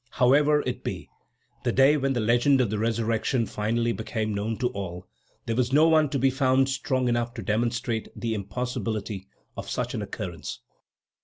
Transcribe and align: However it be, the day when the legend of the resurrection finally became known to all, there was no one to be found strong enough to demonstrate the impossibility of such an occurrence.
However 0.13 0.63
it 0.65 0.83
be, 0.83 1.11
the 1.63 1.71
day 1.71 1.95
when 1.95 2.13
the 2.13 2.19
legend 2.19 2.59
of 2.59 2.71
the 2.71 2.79
resurrection 2.79 3.45
finally 3.45 3.91
became 3.91 4.33
known 4.33 4.57
to 4.57 4.69
all, 4.69 5.05
there 5.45 5.55
was 5.55 5.71
no 5.71 5.87
one 5.87 6.09
to 6.09 6.17
be 6.17 6.31
found 6.31 6.69
strong 6.69 7.07
enough 7.07 7.35
to 7.35 7.43
demonstrate 7.43 8.07
the 8.15 8.33
impossibility 8.33 9.27
of 9.55 9.69
such 9.69 9.93
an 9.93 10.01
occurrence. 10.01 10.61